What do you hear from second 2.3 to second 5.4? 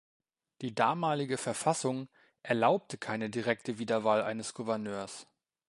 erlaubte keine direkte Wiederwahl eines Gouverneurs.